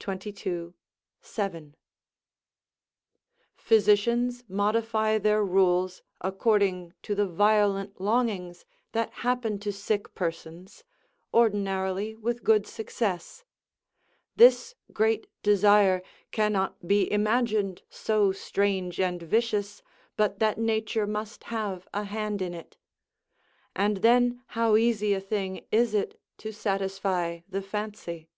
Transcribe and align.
22, 0.00 0.74
7.] 1.22 1.74
Physicians 3.56 4.44
modify 4.46 5.16
their 5.16 5.42
rules 5.42 6.02
according 6.20 6.92
to 7.00 7.14
the 7.14 7.26
violent 7.26 7.98
longings 7.98 8.66
that 8.92 9.10
happen 9.24 9.58
to 9.58 9.72
sick 9.72 10.14
persons, 10.14 10.84
ordinarily 11.32 12.14
with 12.14 12.44
good 12.44 12.66
success; 12.66 13.42
this 14.36 14.74
great 14.92 15.28
desire 15.42 16.02
cannot 16.30 16.86
be 16.86 17.10
imagined 17.10 17.80
so 17.88 18.32
strange 18.32 19.00
and 19.00 19.22
vicious, 19.22 19.82
but 20.14 20.40
that 20.40 20.58
nature 20.58 21.06
must 21.06 21.44
have 21.44 21.88
a 21.94 22.04
hand 22.04 22.42
in 22.42 22.52
it. 22.52 22.76
And 23.74 23.96
then 24.02 24.42
how 24.48 24.76
easy 24.76 25.14
a 25.14 25.20
thing 25.22 25.64
is 25.72 25.94
it 25.94 26.20
to 26.36 26.52
satisfy 26.52 27.40
the 27.48 27.62
fancy? 27.62 28.28